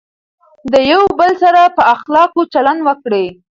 [0.71, 3.25] د یو بل سره په اخلاقو چلند وکړئ.